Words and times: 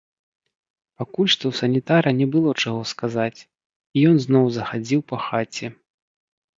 Пакуль 1.01 1.29
што 1.33 1.43
ў 1.51 1.59
санітара 1.61 2.09
не 2.21 2.27
было 2.37 2.49
чаго 2.65 2.81
сказаць, 2.95 3.39
і 3.95 4.09
ён 4.11 4.15
зноў 4.27 4.45
захадзіў 4.61 5.09
па 5.11 5.17
хаце. 5.31 5.67